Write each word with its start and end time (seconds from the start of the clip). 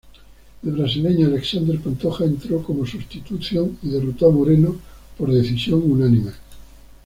El 0.63 0.71
brasileño 0.71 1.27
Alexandre 1.27 1.77
Pantoja 1.77 2.25
entró 2.25 2.63
como 2.63 2.87
sustitución 2.87 3.77
y 3.83 3.89
derrotó 3.91 4.29
a 4.29 4.31
Moreno 4.31 4.75
por 5.15 5.31
decisión 5.31 5.79
unánime. 5.91 6.31